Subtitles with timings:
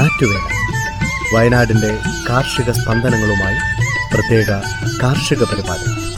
[0.00, 0.40] ഞാറ്റുവേല
[1.34, 1.98] വയനാടിന്റെ
[2.28, 3.56] കാർഷിക സ്പന്ദനങ്ങളുമായി
[4.14, 4.50] പ്രത്യേക
[5.02, 6.10] കാർഷിക പരിപാടി.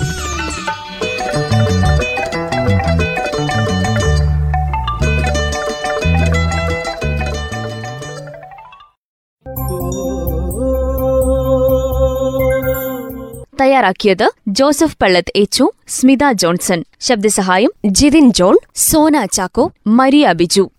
[13.61, 16.85] തയ്യാറാക്കിയത് ജോസഫ് പള്ളത്ത് എച്ചു സ്മിത ജോൺസൺ.
[17.01, 20.71] ശബ്ദസഹായം ജിതിൻ ജോൺ സോന ചാക്കോ മരിയ ബിജു.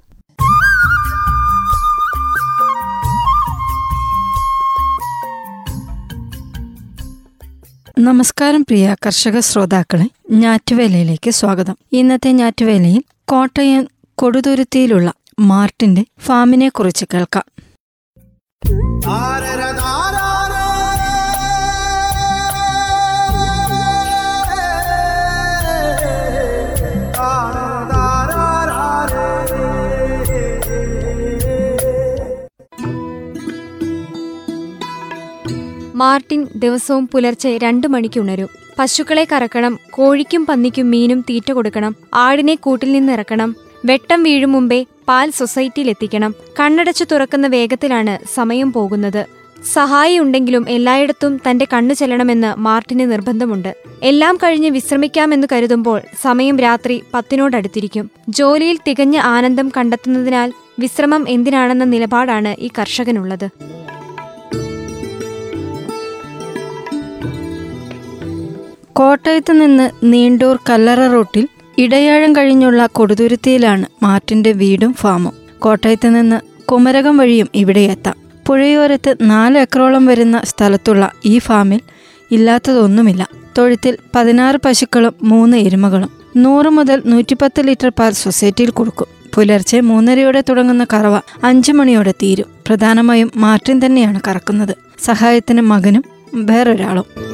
[8.03, 11.77] നമസ്കാരം പ്രിയ കർഷക ശ്രോതാക്കളെ ഞാറ്റുവേലയിലേക്ക് സ്വാഗതം.
[11.91, 17.43] ഇന്നത്തെ ഞാറ്റുവേലയിൽ കോട്ടയം കൊടുതുരുത്തിയിലുള്ള മാർട്ടിന്റെ ഫാമിനെ കുറിച്ച് കേൾക്കാം.
[35.95, 38.49] മാർട്ടിൻ ദിവസവും പുലർച്ചെ രണ്ടു മണിക്ക് ഉണരും.
[38.79, 43.55] പശുക്കളെ കറക്കണം കോഴിക്കും പന്നിക്കും മീനും തീറ്റ കൊടുക്കണം ആടിനെ കൂട്ടിൽ നിന്നിറക്കണം
[43.85, 46.35] വെട്ടം വീഴും മുമ്പേ പാൽ സൊസൈറ്റിയിൽ എത്തിക്കണം.
[46.59, 49.25] കണ്ണടച്ചു തുറക്കുന്ന വേഗത്തിലാണ് സമയം പോകുന്നത്.
[49.73, 53.75] സഹായി ഉണ്ടെങ്കിലും എല്ലായിടത്തും തന്റെ കണ്ണു ചെല്ലണമെന്ന് മാർട്ടിന് നിർബന്ധമുണ്ട്.
[54.03, 62.69] എല്ലാം കഴിഞ്ഞ് വിശ്രമിക്കാമെന്ന് കരുതുമ്പോൾ സമയം രാത്രി പത്തിനോടടുത്തിരിക്കും ജോലിയിൽ തികഞ്ഞ ആനന്ദം കണ്ടെത്തുന്നതിനാൽ വിശ്രമം എന്തിനാണെന്ന നിലപാടാണ് ഈ
[62.79, 63.49] കർഷകനുള്ളത്.
[68.93, 75.33] കോട്ടയത്ത് നിന്ന് നീണ്ടൂർ കല്ലറ റൂട്ടിൽ ഇടയാഴം കഴിഞ്ഞുള്ള കൊടുതുരുത്തിയിലാണ് മാർട്ടിന്റെ വീടും ഫാമും.
[75.59, 78.15] കോട്ടയത്ത് നിന്ന് കുമരകം വഴിയും ഇവിടെ എത്താം.
[78.47, 81.79] പുഴയോരത്ത് നാല് ഏക്കറോളം വരുന്ന സ്ഥലത്തുള്ള ഈ ഫാമിൽ
[82.31, 83.27] ഇല്ലാത്തതൊന്നുമില്ല.
[83.57, 86.09] തൊഴുത്തിൽ പതിനാറ് പശുക്കളും മൂന്ന് എരുമകളും.
[86.37, 89.07] നൂറ് മുതൽ നൂറ്റിപ്പത്ത് ലിറ്റർ പാൽ സൊസൈറ്റിയിൽ കൊടുക്കും.
[89.33, 92.45] പുലർച്ചെ മൂന്നരയോടെ തുടങ്ങുന്ന കറവ അഞ്ചു മണിയോടെ തീരും.
[92.67, 94.75] പ്രധാനമായും മാർട്ടിൻ തന്നെയാണ് കറക്കുന്നത്.
[95.03, 97.32] സഹായത്തിന് മകനും വേറൊരാളും.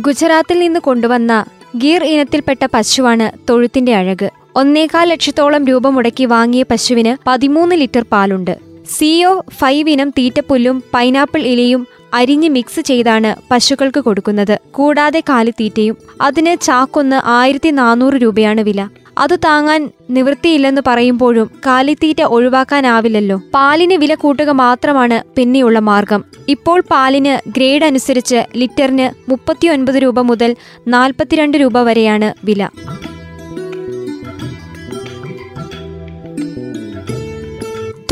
[0.00, 1.44] ഗുജറാത്തിൽ നിന്ന് കൊണ്ടുവന്ന
[1.76, 4.30] ഗീർ ഇനത്തിൽപ്പെട്ട പശുവാണ് തൊഴുത്തിന്റെ അഴക്.
[4.56, 8.58] ഒന്നേകാൽ ലക്ഷത്തോളം രൂപ മുടക്കി വാങ്ങിയ പശുവിന് പതിമൂന്ന് ലിറ്റർ പാലുണ്ട്.
[8.98, 14.58] സിഒ ഫൈവ് ഇനം തീറ്റപ്പുല്ലും പൈനാപ്പിൾ ഇലയും അരിഞ്ഞ് മിക്സ് ചെയ്താണ് പശുക്കൾക്ക് കൊടുക്കുന്നത്.
[14.70, 15.96] കൂടാതെ കാലിത്തീറ്റയും.
[16.20, 18.88] അതിന് ചാക്കൊന്ന് ആയിരത്തി നാനൂറ് രൂപയാണ് വില.
[19.20, 23.40] അത് താങ്ങാൻ നിവൃത്തിയില്ലെന്ന് പറയുമ്പോഴും കാലിത്തീറ്റ ഒഴിവാക്കാനാവില്ലല്ലോ.
[23.54, 26.24] പാലിന് വില കൂട്ടുക മാത്രമാണ് പിന്നെയുള്ള മാർഗം.
[26.48, 30.56] ഇപ്പോൾ പാലിന് ഗ്രേഡ് അനുസരിച്ച് ലിറ്ററിന് മുപ്പത്തിയൊൻപത് രൂപ മുതൽ
[30.88, 32.68] നാൽപ്പത്തിരണ്ട് രൂപ വരെയാണ് വില.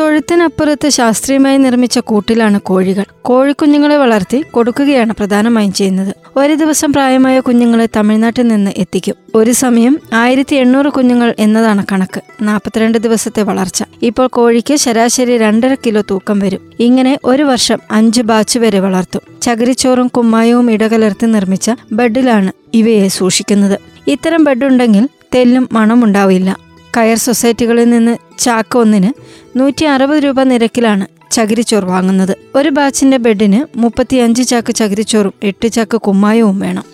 [0.00, 3.04] തൊഴുത്തിനപ്പുറത്ത് ശാസ്ത്രീയമായി നിർമ്മിച്ച കൂട്ടിലാണ് കോഴികൾ.
[3.22, 6.14] കോഴിക്കുഞ്ഞുങ്ങളെ വളർത്തി കൊടുക്കുകയാണ് പ്രധാനമായും ചെയ്യുന്നത്.
[6.36, 9.14] ഒരു ദിവസം പ്രായമായ കുഞ്ഞുങ്ങളെ തമിഴ്നാട്ടിൽ നിന്ന് എത്തിക്കും.
[9.34, 12.20] ഒരു സമയം ആയിരത്തി എണ്ണൂറ് കുഞ്ഞുങ്ങൾ എന്നതാണ് കണക്ക്.
[12.42, 13.82] നാൽപ്പത്തിരണ്ട് ദിവസത്തെ വളർച്ച.
[14.03, 16.60] ഇപ്പോൾ കോഴിക്ക് ശരാശരി രണ്ടര കിലോ തൂക്കം വരും.
[16.81, 19.20] ഇങ്ങനെ ഒരു വർഷം അഞ്ച് ബാച്ച് വരെ വളർത്തും.
[19.42, 23.78] ചകിരിച്ചോറും കുമ്മായവും ഇടകലർത്തി നിർമ്മിച്ച ബെഡിലാണ് ഇവയെ സൂക്ഷിക്കുന്നത്.
[24.06, 26.68] ഇത്തരം ബെഡുണ്ടെങ്കിൽ തെല്ലും മണമുണ്ടാവില്ല.
[26.97, 29.10] കയർ സൊസൈറ്റികളിൽ നിന്ന് ചാക്ക് ഒന്നിന്
[29.59, 32.37] നൂറ്റി അറുപത് രൂപ നിരക്കിലാണ് ചകിരിച്ചോർ വാങ്ങുന്നത്.
[32.54, 36.84] ഒരു ബാച്ചിന്റെ ബെഡിന് മുപ്പത്തിയഞ്ച് ചാക്ക് ചകിരിച്ചോറും എട്ട് ചാക്ക് കുമ്മായവും വേണം.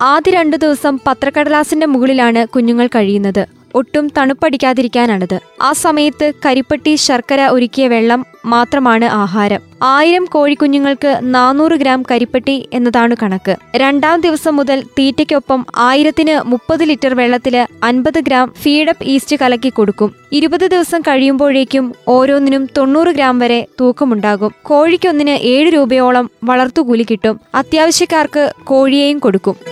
[0.00, 3.61] ആദ്യ രണ്ടു ദിവസം പത്രക്കടലാസിന്റെ മുകളിലാണ് കുഞ്ഞുങ്ങൾ കഴിയുന്നത്.
[3.74, 5.40] ഒട്ടും തണുപ്പടിക്കാതിരിക്കാനാണിത്.
[5.62, 9.60] ആ സമയത്ത് കരിപ്പട്ടി ശർക്കര ഒരുക്കിയ വെള്ളം മാത്രമാണ് ആഹാരം.
[9.82, 13.56] ആയിരം കോഴിക്കുഞ്ഞുങ്ങൾക്ക് നാനൂറ് ഗ്രാം കരിപ്പട്ടി എന്നതാണ് കണക്ക്.
[13.76, 20.14] രണ്ടാം ദിവസം മുതൽ തീറ്റയ്ക്കൊപ്പം ആയിരത്തിന് മുപ്പത് ലിറ്റർ വെള്ളത്തിൽ അൻപത് ഗ്രാം ഫീഡപ്പ് ഈസ്റ്റ് കലക്കി കൊടുക്കും.
[20.32, 24.52] ഇരുപത് ദിവസം കഴിയുമ്പോഴേക്കും ഓരോന്നിനും തൊണ്ണൂറ് ഗ്രാം വരെ തൂക്കമുണ്ടാകും.
[24.62, 27.40] കോഴിക്കൊന്നിന് ഏഴ് രൂപയോളം വളർത്തുകൂലി കിട്ടും.
[27.54, 29.71] അത്യാവശ്യക്കാർക്ക് കോഴിയെയും കൊടുക്കും.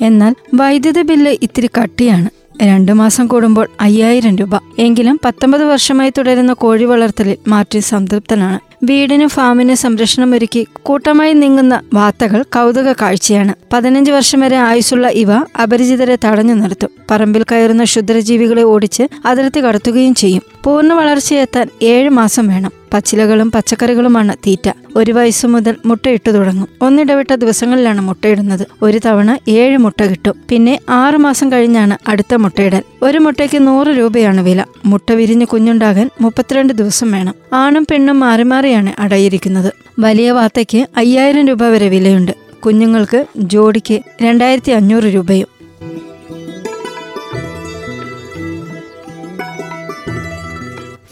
[0.00, 2.30] എന്നാൽ വൈദ്യുതി ബില്ല് ഇത്തിരി കട്ടിയാണ്.
[2.62, 4.50] രണ്ടു മാസം കൂടുമ്പോൾ അയ്യായിരം രൂപ.
[4.78, 8.75] എങ്കിലും പത്തൊമ്പത് വർഷമായി തുടരുന്ന കോഴി വളർത്തലിൽ മാർട്ടിൻ സംതൃപ്തനാണ്.
[8.82, 13.54] വീടിന് ഫാമിനും സംരക്ഷണം ഒരുക്കി കൂട്ടമായി നീങ്ങുന്ന വാർത്തകൾ കൗതുക കാഴ്ചയാണ്.
[13.72, 16.88] പതിനഞ്ച് വർഷം വരെ ആയുസുള്ള ഇവ അപരിചിതരെ തടഞ്ഞു നിർത്തും.
[17.10, 20.42] പറമ്പിൽ കയറുന്ന ക്ഷുദ്രജീവികളെ ഓടിച്ച് അതിർത്തി കടത്തുകയും ചെയ്യും.
[20.64, 22.72] പൂർണ വളർച്ചയെത്താൻ ഏഴ് മാസം വേണം.
[22.92, 24.70] പച്ചിലകളും പച്ചക്കറികളുമാണ് തീറ്റ.
[24.96, 26.68] ഒരു വയസ്സു മുതൽ മുട്ടയിട്ടു തുടങ്ങും.
[26.82, 28.66] ഒന്നിടവിട്ട ദിവസങ്ങളിലാണ് മുട്ടയിടുന്നത്.
[28.82, 30.34] ഒരു തവണ ഏഴ് മുട്ട കിട്ടും.
[30.48, 32.82] പിന്നെ ആറു മാസം കഴിഞ്ഞാണ് അടുത്ത മുട്ടയിടൽ.
[33.02, 34.64] ഒരു മുട്ടയ്ക്ക് നൂറ് രൂപയാണ് വില.
[34.84, 37.34] മുട്ട വിരിഞ്ഞ് കുഞ്ഞുണ്ടാകാൻ മുപ്പത്തിരണ്ട് ദിവസം വേണം.
[37.52, 39.72] ആണും പെണ്ണും മാറി മാറിയാണ് അടയിരിക്കുന്നത്.
[39.98, 42.32] വലിയ വാത്തയ്ക്ക് അയ്യായിരം രൂപ വരെ വിലയുണ്ട്.
[42.64, 45.46] കുഞ്ഞുങ്ങൾക്ക് ജോഡിക്ക് രണ്ടായിരത്തി അഞ്ഞൂറ് രൂപയും.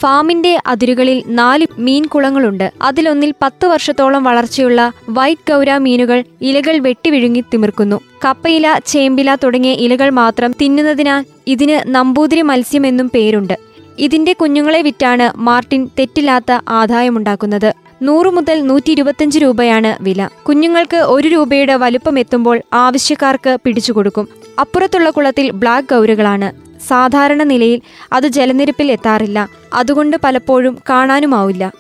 [0.01, 2.73] ഫാമിന്റെ അതിരുകളിൽ നാല് മീൻകുളങ്ങളുണ്ട്.
[2.83, 8.01] അതിലൊന്നിൽ പത്ത് വർഷത്തോളം വളർച്ചയുള്ള വൈറ്റ് ഗൗര മീനുകൾ ഇലകൾ വെട്ടിവിഴുങ്ങി തിമിർക്കുന്നു.
[8.25, 13.74] കപ്പയില ചേമ്പില തുടങ്ങിയ ഇലകൾ മാത്രം തിന്നുന്നതിനാൽ ഇതിന് നമ്പൂതിരി മത്സ്യമെന്നും പേരുണ്ട്.
[13.99, 17.75] ഇതിന്റെ കുഞ്ഞുങ്ങളെ വിറ്റാണ് മാർട്ടിൻ തെറ്റില്ലാത്ത ആദായമുണ്ടാക്കുന്നത്.
[18.03, 20.29] നൂറു മുതൽ നൂറ്റി ഇരുപത്തിയഞ്ച് രൂപയാണ് വില.
[20.49, 24.29] കുഞ്ഞുങ്ങൾക്ക് ഒരു രൂപയുടെ വലുപ്പം എത്തുമ്പോൾ ആവശ്യക്കാർക്ക് പിടിച്ചുകൊടുക്കും
[24.61, 26.65] അപ്പുറത്തുള്ള കുളത്തിൽ ബ്ലാക്ക് ഗൗരുകളാണ്.
[26.87, 27.81] സാധാരണ നിലയിൽ
[28.13, 29.49] അത് ജലനിരപ്പിൽ എത്താറില്ല.
[29.75, 31.73] അതുകൊണ്ട് പലപ്പോഴും കാണാനുമാവില്ല.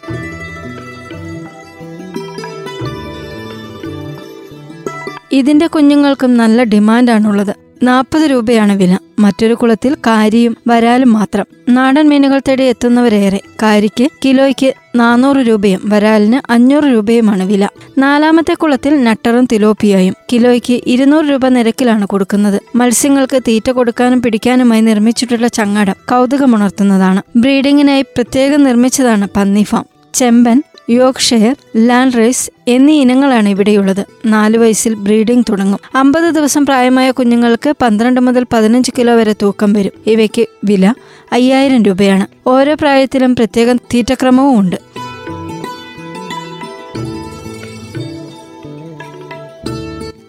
[5.32, 7.63] ഇതിന്റെ കുഞ്ഞുങ്ങൾക്കും നല്ല ഡിമാൻഡാണുള്ളത്.
[7.82, 8.98] നാൽപ്പത് രൂപയാണ് വില.
[9.18, 11.44] മറ്റൊരു കുളത്തിൽ കാരിയും വരാലും മാത്രം.
[11.68, 13.40] നാടൻ മീനുകൾ തേടി എത്തുന്നവരേറെ.
[13.62, 17.68] കാരിക്ക് കിലോയ്ക്ക് നാനൂറ് രൂപയും വരാലിന് അഞ്ഞൂറ് രൂപയുമാണ് വില.
[17.98, 22.60] നാലാമത്തെ കുളത്തിൽ നട്ടറും തിലോപ്പിയായും കിലോയ്ക്ക് ഇരുന്നൂറ് രൂപ നിരക്കിലാണ് കൊടുക്കുന്നത്.
[22.76, 27.22] മത്സ്യങ്ങൾക്ക് തീറ്റ കൊടുക്കാനും പിടിക്കാനുമായി നിർമ്മിച്ചിട്ടുള്ള ചങ്ങാടം കൗതുകമുണർത്തുന്നതാണ്.
[27.36, 29.84] ബ്രീഡിങ്ങിനായി പ്രത്യേകം നിർമ്മിച്ചതാണ് പന്നി ഫാം.
[30.14, 34.06] ചെമ്പൻ യോർക്ക്ഷയർ ലാൻഡ് റേസ് എന്നീ ഇനങ്ങളാണ് ഇവിടെയുള്ളത്.
[34.26, 35.78] നാല് വയസ്സിൽ ബ്രീഡിംഗ് തുടങ്ങും.
[35.94, 39.92] അമ്പത് ദിവസം പ്രായമായ കുഞ്ഞുങ്ങൾക്ക് പന്ത്രണ്ട് മുതൽ പതിനഞ്ച് കിലോ വരെ തൂക്കം വരും.
[40.06, 40.94] ഇവയ്ക്ക് വില
[41.32, 42.26] അയ്യായിരം രൂപയാണ്.
[42.46, 44.76] ഓരോ പ്രായത്തിലും പ്രത്യേകം തീറ്റക്രമവും ഉണ്ട്.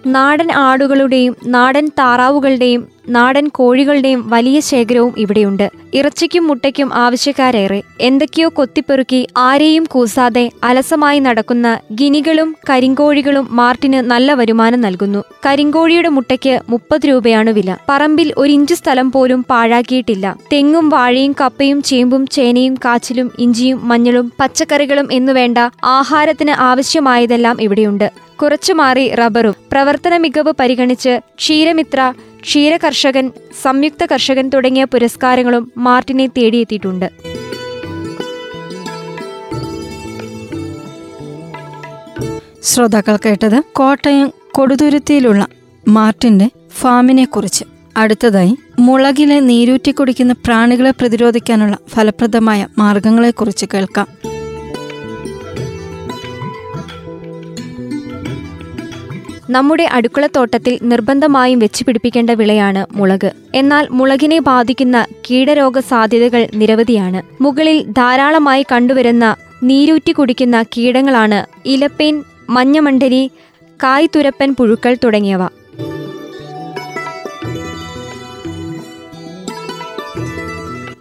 [0.07, 5.71] നാടൻ ആടുകളുടെയും നാടൻ താറാവുകളുടെയും നാടൻ കോഴികളുടെയും വലിയ ശേഖരവും ഇവിടെയുണ്ട്.
[5.93, 7.83] ഇറച്ചിക്കും മുട്ടയ്ക്കും ആവശ്യക്കാരേറെ.
[8.01, 15.23] എന്തൊക്കെയോ കൊത്തിപ്പെറുക്കി ആരെയും കൂസാതെ അലസമായി നടക്കുന്ന ഗിനികളും കരിങ്കോഴികളും മാർട്ടിന് നല്ല വരുമാനം നൽകുന്നു.
[15.45, 17.77] കരിങ്കോഴിയുടെ മുട്ടയ്ക്ക് മുപ്പത് രൂപയാണ് വില.
[17.89, 20.35] പറമ്പിൽ ഒരു ഇഞ്ച് സ്ഥലം പോലും പാഴാക്കിയിട്ടില്ല.
[20.53, 28.11] തെങ്ങും വാഴയും കപ്പയും ചേമ്പും ചേനയും കാച്ചിലും ഇഞ്ചിയും മഞ്ഞളും പച്ചക്കറികളും എന്നുവേണ്ട ആഹാരത്തിന് ആവശ്യമായതെല്ലാം ഇവിടെയുണ്ട്.
[28.41, 29.55] കുറച്ചു മാറി റബ്ബറും.
[29.71, 32.13] പ്രവർത്തന മികവ് പരിഗണിച്ച് ക്ഷീരമിത്ര
[32.45, 33.31] ക്ഷീരകർഷകൻ
[33.61, 37.07] സംയുക്ത കർഷകൻ തുടങ്ങിയ പുരസ്കാരങ്ങളും മാർട്ടിനെ തേടിയെത്തിയിട്ടുണ്ട്.
[42.63, 45.47] ശ്രോതാക്കൾ കേട്ടത് കോട്ടയം കൊടുതുരുത്തിയിലുള്ള
[45.87, 46.49] മാർട്ടിന്റെ
[46.81, 47.65] ഫാമിനെ കുറിച്ച്
[47.97, 54.07] അടുത്തതായി മുളകിലെ നീരൂറ്റി കുടിക്കുന്ന പ്രാണികളെ പ്രതിരോധിക്കാനുള്ള ഫലപ്രദമായ മാർഗങ്ങളെക്കുറിച്ച് കേൾക്കാം.
[59.49, 63.31] നമ്മുടെ അടുക്കളത്തോട്ടത്തിൽ നിർബന്ധമായും വെച്ചുപിടിപ്പിക്കേണ്ട വിളയാണ് മുളക്.
[63.55, 67.43] എന്നാൽ മുളകിനെ ബാധിക്കുന്ന കീടരോഗ സാധ്യതകൾ നിരവധിയാണ്.
[67.43, 73.31] മുകളിൽ ധാരാളമായി കണ്ടുവരുന്ന നീരൂറ്റി കുടിക്കുന്ന കീടങ്ങളാണ് ഇലപ്പേൻ മഞ്ഞമണ്ടരി
[73.83, 75.47] കായ്തുരപ്പൻ പുഴുക്കൾ തുടങ്ങിയവ.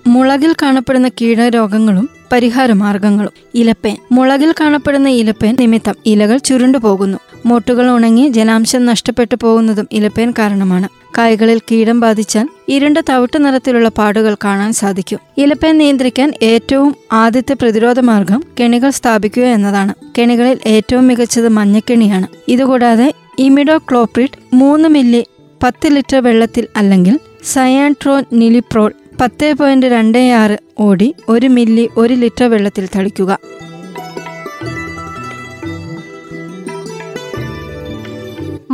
[0.06, 3.96] മുളകിൽ കാണപ്പെടുന്ന കീടരോഗങ്ങളും പരിഹാര മാർഗങ്ങളും ഇലപ്പേൻ.
[4.12, 10.88] മുളകിൽ കാണപ്പെടുന്ന ഇലപ്പേൻ നിമിത്തം ഇലകൾ ചുരുണ്ടു പോകുന്നു മൊട്ടുകൾ ഉണങ്ങി ജലാംശം നഷ്ടപ്പെട്ടു പോകുന്നതും ഇലപ്പേൻ കാരണമാണ്.
[11.18, 15.18] കായ്കളിൽ കീടം ബാധിച്ചാൽ ഇരുണ്ട തവിട്ട് നിറത്തിലുള്ള പാടുകൾ കാണാൻ സാധിക്കും.
[15.38, 19.94] ഇലപ്പേൻ നിയന്ത്രിക്കാൻ ഏറ്റവും ആദ്യത്തെ പ്രതിരോധ മാർഗം കെണികൾ സ്ഥാപിക്കുക എന്നതാണ്.
[20.18, 22.26] കെണികളിൽ ഏറ്റവും മികച്ചത് മഞ്ഞക്കെണിയാണ്.
[22.48, 25.26] ഇതുകൂടാതെ ഇമിഡോ ക്ലോപ്രിഡ് മൂന്ന് മില്ലി
[25.62, 32.44] പത്ത് ലിറ്റർ വെള്ളത്തിൽ അല്ലെങ്കിൽ സയാൻട്രോ നിലിപ്രോൾ പത്ത് പോയിന്റ് രണ്ട് ആറ് ഓടി ഒരു മില്ലി ഒരു ലിറ്റർ
[32.44, 33.38] വെള്ളത്തിൽ തളിക്കുക.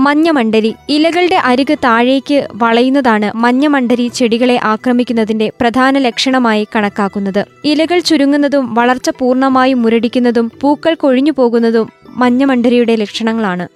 [0.05, 7.43] മഞ്ഞമണ്ടരി ഇലകളുടെ അരിക് താഴേക്ക് വളയുന്നതാണ് മഞ്ഞമണ്ടരി ചെടികളെ ആക്രമിക്കുന്നതിന്റെ പ്രധാന ലക്ഷണമായി കണക്കാക്കുന്നത്.
[7.65, 11.89] ഇലകൾ ചുരുങ്ങുന്നതും വളർച്ച പൂർണമായും മുരടിക്കുന്നതും പൂക്കൾ കൊഴിഞ്ഞു പോകുന്നതും
[12.23, 13.67] മഞ്ഞമണ്ടരിയുടെ ലക്ഷണങ്ങളാണ്.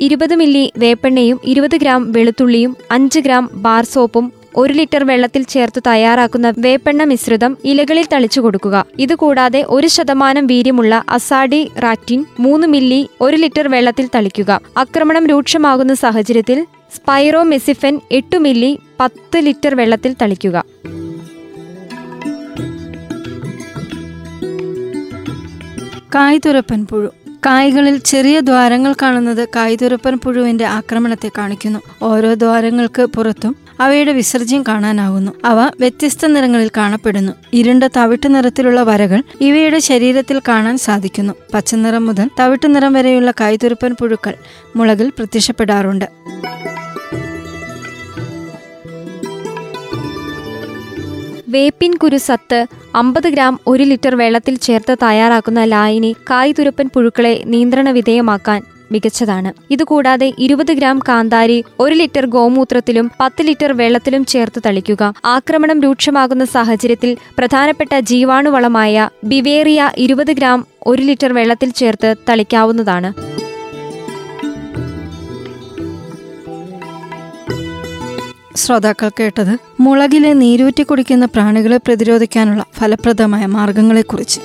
[0.00, 4.26] ഇരുപത് മില്ലി വേപ്പെണ്ണയും ഇരുപത് ഗ്രാം വെളുത്തുള്ളിയും അഞ്ച് ഗ്രാം ബാർ സോപ്പും
[4.56, 8.84] ഒരു ലിറ്റർ വെള്ളത്തിൽ ചേർത്ത് തയ്യാറാക്കുന്ന വേപ്പെണ്ണ മിശ്രിതം ഇലകളിൽ തളിച്ചു കൊടുക്കുക.
[8.98, 14.60] ഇതുകൂടാതെ ഒരു ശതമാനം വീര്യമുള്ള അസാഡി റാറ്റിൻ മൂന്ന് മില്ലി ഒരു ലിറ്റർ വെള്ളത്തിൽ തളിക്കുക.
[14.78, 16.66] ആക്രമണം രൂക്ഷമാകുന്ന സാഹചര്യത്തിൽ
[16.96, 20.64] സ്പൈറോമെസിഫെൻ എട്ട് മില്ലി പത്ത് ലിറ്റർ വെള്ളത്തിൽ തളിക്കുക.
[26.14, 27.08] കായ്തുരപ്പൻ പുഴു.
[27.46, 31.80] കായ്കളിൽ ചെറിയ ദ്വാരങ്ങൾ കാണുന്നത് കായ്തുരപ്പൻ പുഴുവിന്റെ ആക്രമണത്തെ കാണിക്കുന്നു.
[32.02, 35.32] ഓരോ ദ്വാരങ്ങൾക്ക് പുറത്തും അവയുടെ വിസർജ്യം കാണാനാവുന്നു.
[35.44, 37.32] അവ വ്യത്യസ്ത നിറങ്ങളിൽ കാണപ്പെടുന്നു.
[37.52, 41.32] ഇരുണ്ട തവിട്ട് നിറത്തിലുള്ള വരകൾ ഇവയുടെ ശരീരത്തിൽ കാണാൻ സാധിക്കുന്നു.
[41.54, 44.34] പച്ചനിറം മുതൽ തവിട്ട് നിറം വരെയുള്ള കൈതുരുപ്പൻ പുഴുക്കൾ
[44.76, 46.20] മുളകിൽ പ്രത്യക്ഷപ്പെടാറുണ്ട്.
[51.48, 58.62] വേപ്പിൻ കുരു സത്ത് അമ്പത് ഗ്രാം ഒരു ലിറ്റർ വെള്ളത്തിൽ ചേർത്ത് തയ്യാറാക്കുന്ന ലായനി കായ്തുരപ്പൻ പുഴുക്കളെ നിയന്ത്രണ വിധേയമാക്കാൻ
[58.92, 59.52] മികച്ചതാണ്.
[59.70, 65.14] ഇതുകൂടാതെ ഇരുപത് ഗ്രാം കാന്താരി ഒരു ലിറ്റർ ഗോമൂത്രത്തിലും പത്ത് ലിറ്റർ വെള്ളത്തിലും ചേർത്ത് തളിക്കുക.
[65.24, 73.12] ആക്രമണം രൂക്ഷമാകുന്ന സാഹചര്യത്തിൽ പ്രധാനപ്പെട്ട ജീവാണുവളമായ ബിവേറിയ ഇരുപത് ഗ്രാം ഒരു ലിറ്റർ വെള്ളത്തിൽ ചേർത്ത് തളിക്കാവുന്നതാണ്.
[78.56, 84.40] ശ്രോതാക്കൾ കേട്ടത് മുളകിലെ നീരൂറ്റി കുടിക്കുന്ന പ്രാണികളെ പ്രതിരോധിക്കാനുള്ള ഫലപ്രദമായ മാർഗങ്ങളെക്കുറിച്ച്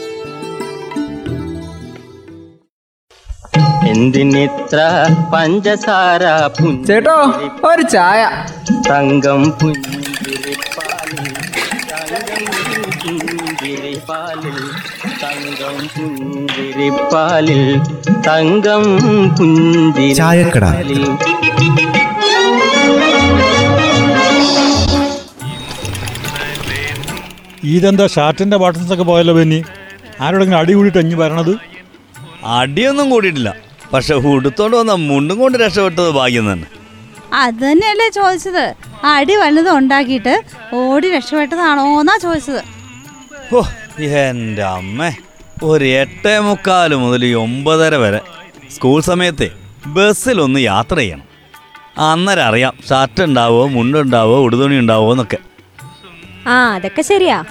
[3.91, 4.79] എന്തിനിത്ര
[5.33, 6.23] പഞ്ചസാര
[6.87, 7.17] ചേട്ടോ
[7.69, 8.21] ഒരു ചായ.
[8.89, 11.27] തങ്കം പുഞ്ചിരിപ്പാലിൽ
[11.91, 14.57] തങ്കം പുഞ്ചിരിപ്പാലിൽ
[15.23, 17.61] തങ്കം പുഞ്ചിരിപ്പാലിൽ.
[18.27, 18.83] തങ്കം
[20.19, 20.65] ചായക്കട.
[20.65, 21.03] പുഞ്ചിരിപ്പാലിൽ
[27.75, 29.59] ഇതെന്താ ഷാർട്ടിന്റെ ബട്ടൺസ് ഒക്കെ പോയല്ലോ ബെന്നി?
[30.21, 31.53] ആരോടെങ്കിലും അടി കൂടിയിട്ട് അഞ്ഞു വരണത്?
[32.45, 33.53] അടിയൊന്നും കൂടിയിട്ടില്ല.
[33.93, 36.67] പക്ഷെ ഉടുത്തോണ്ട് വന്ന മുണ്ടും കൊണ്ട് രക്ഷപ്പെട്ടത് ഭാഗ്യം തന്നെ.
[37.33, 38.75] അത് തന്നെയല്ലേ ചോദിച്ചത്?
[39.03, 42.63] അടി വല്ലതും ഉണ്ടാക്കിയിട്ട് ഓടി രക്ഷപ്പെട്ടതാണോ എന്നാ ചോദിച്ചത്.
[43.55, 43.61] ഓ
[44.01, 45.11] എന്റെ അമ്മ.
[45.63, 48.21] ഒരു എട്ടേ മുക്കാൽ മുതൽ ഒമ്പതര വരെ
[48.71, 49.49] സ്കൂൾ സമയത്തെ
[49.85, 51.25] ബസ്സിലൊന്ന് യാത്ര ചെയ്യണം.
[51.97, 55.37] അന്നേരം അറിയാം ഷർട്ട് ഉണ്ടാവോ മുണ്ടുണ്ടാവോ ഉടുതുണി ഉണ്ടാവോ എന്നൊക്കെ.
[56.49, 57.43] ആ അതൊക്കെ ശരിയാ.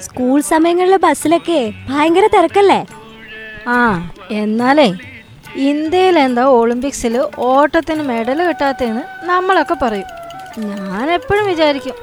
[0.00, 2.86] സ്കൂൾ സമയങ്ങളിലെ ബസ്സിലൊക്കെ ഭയങ്കര തിരക്കല്ലേ?
[3.68, 3.78] ആ
[4.30, 4.88] എന്നാലേ
[5.70, 7.14] ഇന്ത്യയിൽ എന്താ ഒളിമ്പിക്സിൽ
[7.48, 10.08] ഓട്ടത്തിന് മെഡൽ കിട്ടാത്തതെന്ന് നമ്മളൊക്കെ പറയും.
[10.68, 11.96] ഞാൻ എപ്പോഴും വിചാരിക്കും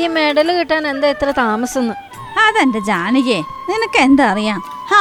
[0.00, 1.86] ഈ മെഡൽ കിട്ടാൻ എന്താ ഇത്ര താമസം
[2.44, 3.38] അതെന്റെ ജാനകിയെ
[3.70, 4.60] നിനക്ക് എന്താ അറിയാം?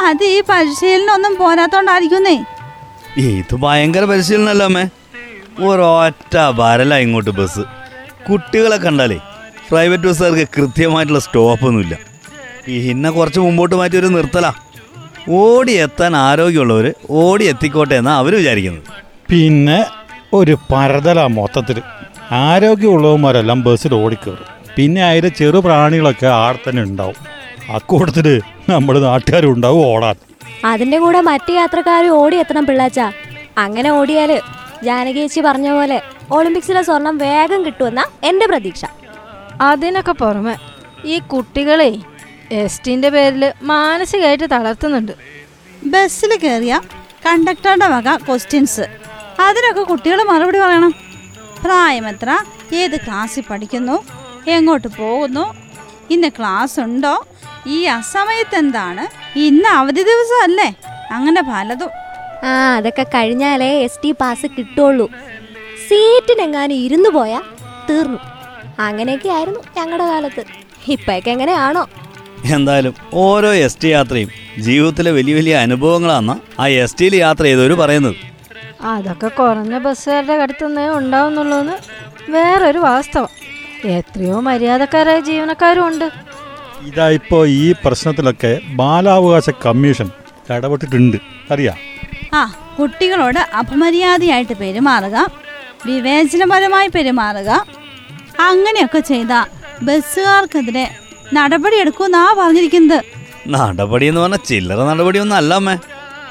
[0.10, 2.36] അത് ഈ പരിശീലനമൊന്നും പോരാത്തോണ്ടായിരിക്കുന്നേ.
[3.18, 4.86] ഇത് ഭയങ്കര പരിശീലനമല്ല അമ്മേ?
[5.68, 7.64] ഒരൊറ്റ വരല ഇങ്ങോട്ട് ബസ്
[8.28, 9.20] കുട്ടികളെ കണ്ടാലേ
[9.70, 11.96] പ്രൈവറ്റ് ബസ്സുകാർക്ക് കൃത്യമായിട്ടുള്ള സ്റ്റോപ്പൊന്നുമില്ല
[12.66, 14.52] പിന്നെ കുറച്ച് മുമ്പോട്ട് മാറ്റി ഒരു നിർത്തലാ.
[15.30, 18.84] ഓടി എത്താൻ ആരോഗ്യമുള്ളവർ ഓടി എത്തിക്കോട്ടെ എന്നാണ് അവർ വിചാരിക്കുന്നത്.
[19.30, 19.86] പിന്നെ
[20.34, 21.82] ഒരു പരതല മൊത്തത്തിൽ
[22.32, 27.16] ആരോഗ്യമുള്ളവന്മാരെല്ലാം ബസ്സിൽ ഓടിക്കയറും പിന്നെ അതിലെ ചെറുപ്രാണികളൊക്കെ ആടെ തന്നെ ഉണ്ടാവും.
[27.76, 30.16] അക്കൂട്ടത്തിൽ നമ്മുടെ നാട്ടുകാരും ഉണ്ടാവും ഓടാൻ.
[30.66, 33.00] അതിന്റെ കൂടെ മറ്റു യാത്രക്കാരും ഓടി എത്തണം പിള്ളാച്ച.
[33.58, 34.32] അങ്ങനെ ഓടിയാൽ
[34.84, 38.86] ജാനകിയേച്ചി പറഞ്ഞ പോലെ ഒളിമ്പിക്സിലെ സ്വർണം വേഗം കിട്ടുമെന്ന എന്റെ പ്രതീക്ഷ.
[39.62, 40.56] അതിനൊക്കെ പുറമെ
[41.06, 41.92] ഈ കുട്ടികളെ
[42.52, 45.12] എസ് ടിന്റെ പേരിൽ മാനസികമായിട്ട് തളർത്തുന്നുണ്ട്.
[45.84, 46.82] ബസ്സിൽ കയറിയ
[47.26, 48.82] കണ്ടക്ടറുടെ വക ക്വസ്റ്റ്യൻസ്.
[49.40, 50.92] അതിനൊക്കെ കുട്ടികൾ മറുപടി പറയണം.
[51.66, 52.44] പ്രായം എത്ര?
[52.74, 54.04] ഏത് ക്ലാസ്സിൽ പഠിക്കുന്നു?
[54.48, 55.56] എങ്ങോട്ട് പോകുന്നു?
[56.10, 57.26] ഇന്ന് ക്ലാസ് ഉണ്ടോ?
[57.68, 59.08] ഈ അസമയത്ത് എന്താണ്?
[59.40, 60.76] ഇന്ന് അവധി ദിവസം അല്ലേ?
[61.12, 61.90] അങ്ങനെ പലതും.
[62.44, 65.10] ആ അതൊക്കെ കഴിഞ്ഞാലേ എസ് ടി പാസ് കിട്ടുള്ളൂ.
[65.88, 67.42] സീറ്റിനെങ്ങാനും ഇരുന്നു പോയാ
[67.90, 68.20] തീർന്നു.
[68.80, 70.44] അങ്ങനെയൊക്കെ ആയിരുന്നു ഞങ്ങളുടെ കാലത്ത്.
[70.88, 71.86] ഇപ്പൊക്കെ എങ്ങനെയാണോ?
[72.46, 78.16] എന്തായാലും ഓരോ എസ് ടി യാത്രയും ജീവിതത്തിലെ വലിയ വലിയ അനുഭവങ്ങളാണ് ആ എസ് ടിയിൽ യാത്ര ചെയ്തവർ പറയുന്നത്.
[78.82, 81.76] അതൊക്കെ കുറഞ്ഞ ബസ്സുകാരുടെ അടുത്തുനിന്നേ ഉണ്ടാവുന്നുള്ളൂന്ന്
[82.32, 83.30] വേറൊരു വാസ്തവം.
[83.86, 86.12] എത്രയോ മര്യാദക്കാരായ ജീവനക്കാരും ഉണ്ട്.
[86.88, 90.10] ഇതാ ഇപ്പോ ഈ പ്രശ്നത്തിലൊക്കെ ബാലാവകാശ കമ്മീഷൻ
[90.50, 91.18] ഇടപെട്ടിട്ടുണ്ട്.
[91.52, 91.74] അറിയാ.
[92.34, 95.28] ആ കുട്ടികളോട് അപമര്യാദയായിട്ട് പെരുമാറുക
[95.86, 97.66] വിവേചനപരമായി പെരുമാറുക
[98.40, 99.34] അങ്ങനെയൊക്കെ ചെയ്ത
[99.82, 103.04] ബസ്സുകാർക്കെതിരെ നടപടിയെടുക്കുമെന്നാ പറഞ്ഞിരിക്കുന്നത്.
[103.48, 105.78] നടപടി എന്ന് പറഞ്ഞാൽ ചില്ലറ നടപടിയൊന്നും അല്ല അമ്മേ.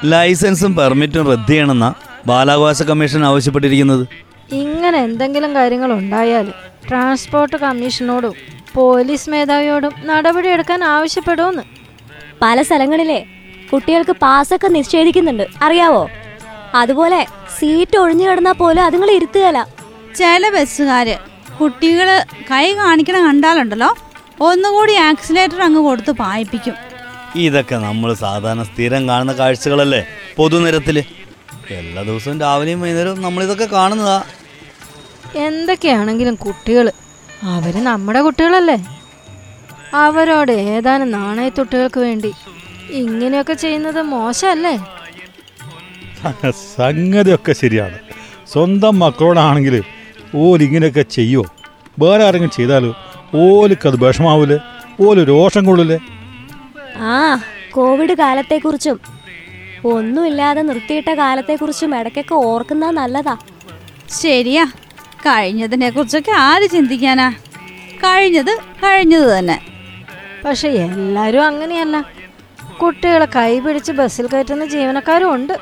[0.03, 1.93] ലൈസൻസും പെർമിറ്റും റദ്ദ് ചെയ്യണമെന്നാ
[2.25, 4.07] ബാലാവകാശ കമ്മീഷൻ ആവശ്യപ്പെട്ടിരിക്കുന്നത്.
[4.51, 6.53] ഇങ്ങനെ എന്തെങ്കിലും കാര്യങ്ങൾ ഉണ്ടായാൽ
[6.89, 8.33] ട്രാൻസ്പോർട്ട് കമ്മീഷനോടും
[8.75, 11.63] പോലീസ് മേധാവിയോടും നടപടിയെടുക്കാൻ ആവശ്യപ്പെടുമെന്ന്.
[12.41, 13.25] പല സ്ഥലങ്ങളിലെ
[13.73, 15.47] കുട്ടികൾക്ക് പാസ്സൊക്കെ നിഷേധിക്കുന്നുണ്ട്.
[15.61, 16.09] അറിയാവോ?
[16.75, 17.25] അതുപോലെ
[17.59, 19.67] സീറ്റ് ഒഴിഞ്ഞു കിടന്നാൽ പോലും അതുങ്ങൾ ഇരുത്തുകയല്ല.
[20.15, 21.17] ചില ബസ്സുകാര്
[21.61, 22.07] കുട്ടികൾ
[22.51, 23.97] കൈ കാണിക്കണ കണ്ടാലുണ്ടല്ലോ?
[24.41, 26.75] ഒന്നുകൂടി ആക്സിലേറ്റർ അങ്ങ് കൊടുത്ത് പായിപ്പിക്കും.
[27.35, 30.01] ഇതൊക്കെ നമ്മൾ സാധാരണ സ്ഥിരം കാണുന്ന കാഴ്ചകളല്ലേ?
[30.37, 30.97] പൊതുനിരത്തിൽ.
[31.79, 34.19] എല്ലാ ദിവസവും രാവിലെയും വൈകുന്നേരവും നമ്മൾ ഇതൊക്കെ കാണുന്നതാ.
[35.47, 36.85] എന്തൊക്കെയാണെങ്കിലും കുട്ടികൾ
[37.55, 38.77] അവർ നമ്മുടെ കുട്ടികളല്ലേ?
[40.03, 42.31] അവരോട് ഏതാനും നാണയത്തൊട്ടുകൾക്ക് വേണ്ടി
[43.01, 44.75] ഇങ്ങനെയൊക്കെ ചെയ്യുന്നത് മോശമല്ലേ?
[46.77, 47.97] സംഗതിയൊക്കെ ശരിയാണ്.
[48.51, 49.75] സ്വന്തം മക്കളോടാണെങ്കിൽ
[50.35, 51.45] ഓരിങ്ങനെയൊക്കെ ചെയ്യുമോ
[51.99, 52.91] വേറെ ആരെങ്കിലും ചെയ്താലോ?
[53.33, 54.59] ഓലിക്കത് വിഷമാവൂലേ?
[55.01, 55.99] ഓൽ രോഷം കൊള്ളൂലേ
[56.97, 58.99] ആ കോവിഡ് കാലത്തെക്കുറിച്ചും
[59.85, 63.37] ഒന്നുമില്ലാതെ നിർത്തിയിട്ട കാലത്തെക്കുറിച്ചും ഇടയ്ക്കൊക്കെ ഓർക്കുന്ന നല്ലതാ.
[64.21, 64.65] ശരിയാ
[65.15, 67.31] കഴിഞ്ഞതിനെ കുറിച്ചൊക്കെ ആര് ചിന്തിക്കാനാ?
[68.03, 69.59] കഴിഞ്ഞത് കഴിഞ്ഞത് തന്നെ.
[70.45, 72.05] പക്ഷെ എല്ലാരും അങ്ങനെയല്ല.
[72.83, 75.57] കുട്ടികളെ കൈപിടിച്ച് ബസ്സിൽ കയറ്റുന്ന ജീവനക്കാരും ഉണ്ട്.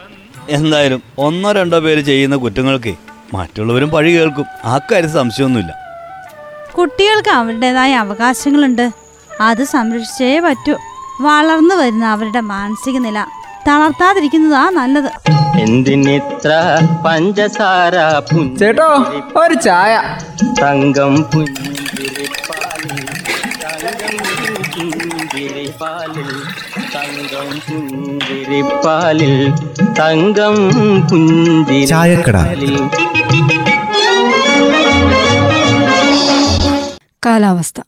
[0.49, 2.95] എന്തായാലും ഒന്നോ രണ്ടോ പേര് ചെയ്യുന്ന കുറ്റങ്ങൾക്ക്
[3.33, 4.45] മറ്റുള്ളവരും പഴി കേൾക്കും.
[4.65, 5.86] ആ കാര്യം സംശയമൊന്നുമില്ല.
[6.77, 8.91] കുട്ടികൾക്ക് അവരുടേതായ അവകാശങ്ങളുണ്ട്.
[9.41, 10.75] അത് സംരക്ഷിച്ചേ പറ്റൂ.
[11.21, 13.25] വളർന്നു വരുന്ന അവരുടെ മാനസിക നില
[13.67, 15.11] തളർത്താതിരിക്കുന്നതാ നല്ലത്.
[15.59, 17.93] എന്തിനിത്ര പഞ്ചസാര
[18.59, 19.05] ചേട്ടോ
[19.35, 20.17] ഒരു ചായ.
[20.61, 22.97] തങ്കം പുഞ്ചിരിപ്പാലിൽ
[26.95, 29.53] തങ്കം പുഞ്ചിരിപ്പാലിൽ
[29.99, 30.55] തങ്കം
[31.07, 32.77] പുഞ്ചിരിപ്പാലിൽ.
[37.27, 37.81] കാലാവസ്ഥ.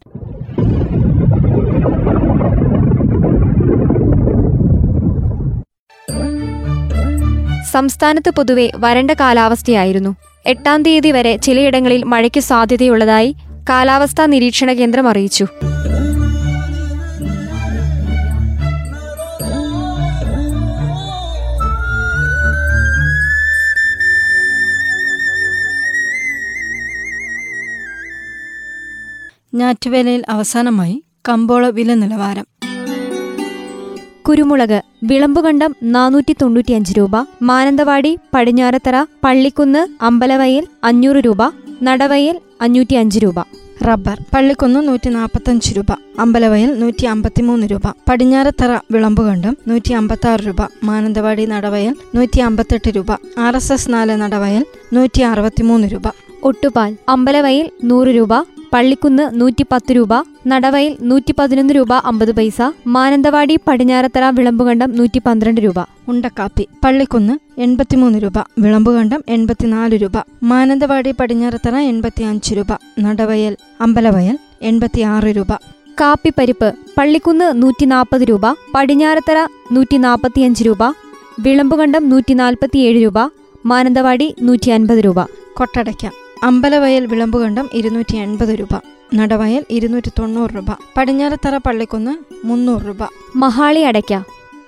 [7.72, 10.16] സംസ്ഥാനത്ത് പൊതുവെ വരണ്ട കാലാവസ്ഥയായിരുന്നു.
[10.46, 13.36] എട്ടാം തീയതി വരെ ചിലയിടങ്ങളിൽ മഴയ്ക്ക് സാധ്യതയുള്ളതായി
[13.70, 15.46] കാലാവസ്ഥാ നിരീക്ഷണ കേന്ദ്രം അറിയിച്ചു.
[29.60, 30.96] ഞാറ്റുവേലയിൽ അവസാനമായി
[31.30, 32.46] കമ്പോള വില നിലവാരം.
[34.28, 41.42] കുരുമുളക് വിളമ്പുകണ്ടം നാനൂറ്റി തൊണ്ണൂറ്റിയഞ്ച് രൂപ മാനന്തവാടി പടിഞ്ഞാറത്തറ പള്ളിക്കുന്ന് അമ്പലവയൽ അഞ്ഞൂറ് രൂപ
[41.84, 43.40] നടവയൽ അഞ്ഞൂറ്റി അഞ്ച് രൂപ.
[43.88, 50.62] റബ്ബർ പള്ളിക്കുന്ന് നൂറ്റി നാൽപ്പത്തഞ്ച് രൂപ അമ്പലവയൽ നൂറ്റി അമ്പത്തിമൂന്ന് രൂപ പടിഞ്ഞാറത്തറ വിളമ്പുകണ്ടം നൂറ്റി അമ്പത്തി ആറ് രൂപ
[50.84, 56.08] മാനന്തവാടി നടവയൽ നൂറ്റി അമ്പത്തെട്ട് രൂപ ആർ എസ് എസ് നാല് നടവയൽ നൂറ്റി അറുപത്തിമൂന്ന് രൂപ.
[56.44, 58.34] ഒട്ടുപാൽ അമ്പലവയൽ നൂറ് രൂപ
[58.74, 60.14] പള്ളിക്കുന്ന് നൂറ്റി പത്ത് രൂപ
[60.48, 65.80] നടവയിൽ നൂറ്റി പതിനൊന്ന് രൂപ അമ്പത് പൈസ മാനന്തവാടി പടിഞ്ഞാറത്തറ വിളമ്പുകണ്ടം നൂറ്റി പന്ത്രണ്ട് രൂപ.
[66.08, 75.24] ഉണ്ടക്കാപ്പി പള്ളിക്കുന്ന് എൺപത്തിമൂന്ന് രൂപ വിളമ്പുകണ്ടം എൺപത്തിനാല് രൂപ മാനന്തവാടി പടിഞ്ഞാറത്തറ എൺപത്തി അഞ്ച് രൂപ നടവയൽ അമ്പലവയൽ എൺപത്തിയാറ്
[75.24, 75.54] രൂപ.
[76.02, 78.46] കാപ്പിപ്പരിപ്പ് പള്ളിക്കുന്ന് നൂറ്റി നാൽപ്പത് രൂപ
[78.76, 80.84] പടിഞ്ഞാറത്തറ നൂറ്റി നാൽപ്പത്തിയഞ്ച് രൂപ
[81.40, 83.20] വിളമ്പുകണ്ടം നൂറ്റി നാൽപ്പത്തിയേഴ് രൂപ
[83.66, 85.20] മാനന്തവാടി നൂറ്റി അൻപത് രൂപ.
[85.54, 86.06] കൊട്ടടയ്ക്ക.
[86.44, 88.74] അമ്പലവയൽ വിളമ്പുകണ്ടം ഇരുന്നൂറ്റി എൺപത് രൂപ.
[89.16, 90.66] നടവയൽ ഇരുന്നൂറ്റി തൊണ്ണൂറ് രൂപ.
[90.98, 92.14] പടിഞ്ഞാറത്തറ പള്ളിക്കുന്ന്
[92.48, 92.98] മുന്നൂറ് രൂപ.
[93.36, 94.14] മഹാളി അടയ്ക്ക.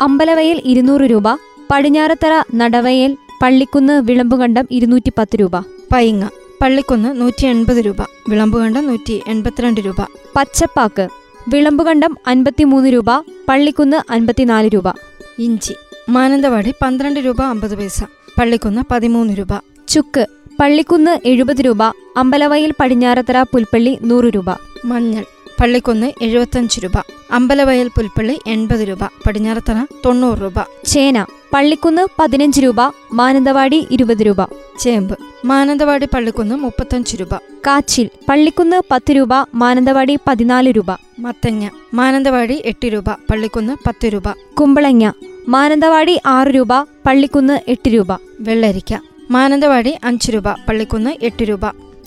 [0.02, 1.24] അമ്പലവയൽ ഇരുന്നൂറ് രൂപ.
[1.72, 5.60] പടിഞ്ഞാറത്തറ നടവയൽ പള്ളിക്കുന്ന് വിളമ്പുകണ്ടം ഇരുന്നൂറ്റി പത്ത് രൂപ.
[5.94, 6.30] പൈങ്ങ.
[6.62, 8.02] പള്ളിക്കുന്ന് നൂറ്റി എൺപത് രൂപ.
[8.30, 10.02] വിളമ്പുകണ്ടം നൂറ്റി എൺപത്തിരണ്ട് രൂപ.
[10.36, 11.08] പച്ചപ്പാക്ക്.
[11.48, 13.20] വിളമ്പുകണ്ടം അൻപത്തിമൂന്ന് രൂപ.
[13.50, 14.94] പള്ളിക്കുന്ന് അൻപത്തിനാല് രൂപ.
[15.40, 15.74] ഇഞ്ചി.
[16.10, 18.04] മാനന്തവാടി പന്ത്രണ്ട് രൂപ അമ്പത് പൈസ.
[18.40, 19.54] പള്ളിക്കുന്ന് പതിമൂന്ന് രൂപ.
[19.88, 20.41] ചുക്ക്.
[20.62, 21.84] പള്ളിക്കുന്ന് എഴുപത് രൂപ
[22.18, 24.50] അമ്പലവയൽ പടിഞ്ഞാറത്തറ പുൽപ്പള്ളി നൂറ് രൂപ.
[24.86, 25.24] മഞ്ഞൾ
[25.62, 26.92] പള്ളിക്കുന്ന് എഴുപത്തഞ്ച് രൂപ
[27.32, 30.54] അമ്പലവയൽ പുൽപ്പള്ളി എൺപത് രൂപ പടിഞ്ഞാറത്തറ തൊണ്ണൂറ് രൂപ.
[30.86, 32.76] ചേന പള്ളിക്കുന്ന് പതിനഞ്ച് രൂപ
[33.14, 34.46] മാനന്തവാടി ഇരുപത് രൂപ.
[34.80, 37.36] ചേമ്പ് മാനന്തവാടി പള്ളിക്കുന്ന് മുപ്പത്തഞ്ച് രൂപ.
[37.68, 40.92] കാച്ചിൽ പള്ളിക്കുന്ന് പത്ത് രൂപ മാനന്തവാടി പതിനാല് രൂപ.
[41.20, 44.28] മത്തങ്ങ മാനന്തവാടി എട്ട് രൂപ പള്ളിക്കുന്ന് പത്ത് രൂപ.
[44.60, 45.12] കുമ്പളങ്ങ
[45.48, 48.08] മാനന്തവാടി ആറ് രൂപ പള്ളിക്കുന്ന് എട്ട് രൂപ.
[48.40, 51.60] വെള്ളരിക്ക മാനന്തവാടി അഞ്ച് രൂപ പള്ളിക്കുന്ന് എട്ട് രൂപ.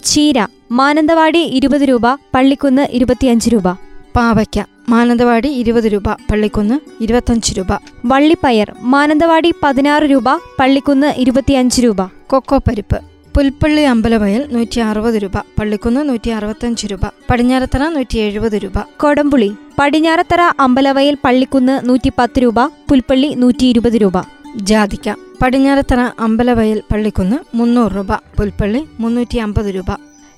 [0.05, 3.73] ചീര മാനന്തവാടി ഇരുപത് രൂപ പള്ളിക്കുന്ന് ഇരുപത്തിയഞ്ച് രൂപ.
[4.17, 7.73] പാവയ്ക്ക മാനന്തവാടി ഇരുപത് രൂപ പള്ളിക്കുന്ന് ഇരുപത്തഞ്ച് രൂപ.
[8.05, 12.03] വള്ളിപ്പയർ മാനന്തവാടി പതിനാറ് രൂപ പള്ളിക്കുന്ന് ഇരുപത്തിയഞ്ച് രൂപ.
[12.27, 13.01] കൊക്കോ പരിപ്പ്
[13.35, 18.79] പുൽപ്പള്ളി അമ്പലവയൽ നൂറ്റി അറുപത് രൂപ പള്ളിക്കുന്ന് നൂറ്റി അറുപത്തഞ്ച് രൂപ പടിഞ്ഞാറത്തറ നൂറ്റി എഴുപത് രൂപ.
[19.01, 24.44] കൊടംപുളി പടിഞ്ഞാറത്തറ അമ്പലവയൽ പള്ളിക്കുന്ന് നൂറ്റി പത്ത് രൂപ പുൽപ്പള്ളി നൂറ്റി ഇരുപത് രൂപ.
[24.57, 25.15] ജാതിക്ക.
[25.43, 28.15] പടിഞ്ഞാറത്തറ അമ്പലവയൽ പള്ളിക്കുന്ന് മുന്നൂറ് രൂപ.
[28.15, 29.85] പുൽപ്പള്ളി മുന്നൂറ്റി അമ്പത് രൂപ.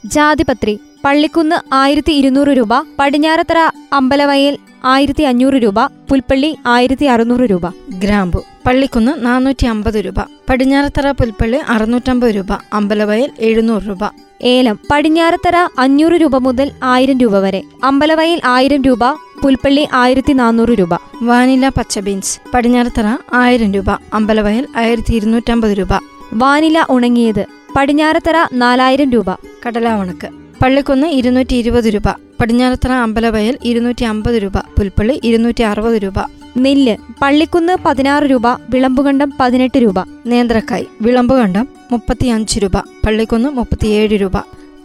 [0.04, 0.78] ജാതിപത്രി.
[1.04, 2.68] പള്ളിക്കുന്ന് ആയിരത്തി ഇരുന്നൂറ് രൂപ.
[2.98, 3.58] പടിഞ്ഞാറത്തറ
[3.92, 5.86] അമ്പലവയൽ ആയിരത്തി അഞ്ഞൂറ് രൂപ.
[5.86, 7.68] പുൽപ്പള്ളി ആയിരത്തി അറുന്നൂറ് രൂപ.
[7.90, 8.44] ഗ്രാമ്പു.
[8.66, 10.14] പള്ളിക്കുന്ന് നാനൂറ്റി അമ്പത് രൂപ.
[10.48, 12.52] പടിഞ്ഞാറത്തറ പുൽപ്പള്ളി അറുന്നൂറ്റമ്പത് രൂപ.
[12.72, 14.25] അമ്പലവയൽ എഴുന്നൂറ് രൂപ.
[14.42, 17.62] ഏലം പടിഞ്ഞാറത്തറ അഞ്ഞൂറ് രൂപ മുതൽ ആയിരം രൂപ വരെ.
[17.84, 18.98] അമ്പലവയൽ ആയിരം രൂപ
[19.42, 20.94] പുൽപ്പള്ളി ആയിരത്തി നാനൂറ് രൂപ.
[21.22, 25.88] വാനില പച്ച ബീൻസ് പടിഞ്ഞാറത്തറ ആയിരം രൂപ അമ്പലവയൽ ആയിരത്തി ഇരുന്നൂറ്റമ്പത് രൂപ.
[26.34, 27.44] വാനില ഉണങ്ങിയത്
[27.76, 29.24] പടിഞ്ഞാറത്തറ നാലായിരം രൂപ.
[29.66, 30.45] കടലാവണക്ക്.
[30.62, 32.08] പള്ളിക്കുന്ന് ഇരുന്നൂറ്റി ഇരുപത് രൂപ.
[32.40, 34.58] പടിഞ്ഞാറത്തറ അമ്പലവയൽ ഇരുന്നൂറ്റി അമ്പത് രൂപ.
[34.58, 36.14] പുൽപ്പള്ളി ഇരുന്നൂറ്റി അറുപത് രൂപ.
[36.56, 38.42] നെല്ല് പള്ളിക്കുന്ന് പതിനാറ് രൂപ.
[38.70, 39.94] വിളമ്പുകണ്ടം പതിനെട്ട് രൂപ.
[40.26, 42.76] നേന്ത്രക്കായ് വിളമ്പുകണ്ടം മുപ്പത്തിയഞ്ച് രൂപ.
[43.06, 44.36] പള്ളിക്കുന്ന് മുപ്പത്തിയേഴ് രൂപ.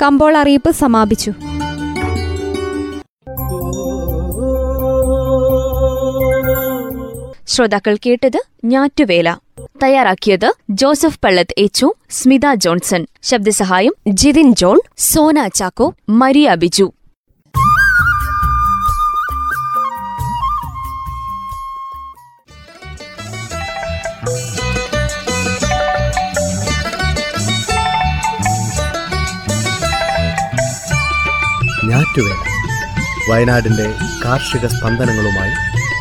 [0.01, 1.33] കമ്പോൾ അറിയിപ്പ് സമാപിച്ചു.
[7.51, 9.37] ശ്രോതാക്കൾ കേട്ടത് ഞാറ്റുവേല.
[9.83, 13.05] തയ്യാറാക്കിയത് ജോസഫ് പള്ളത്ത് എച്ചു സ്മിത ജോൺസൺ.
[13.23, 16.93] ശബ്ദസഹായം ജിതിൻ ജോൺ സോന ചാക്കോ മരിയ ബിജു.
[33.29, 33.93] വയനാടിന്റെ
[34.25, 35.70] കാർഷിക സ്പന്ദനങ്ങളുമായി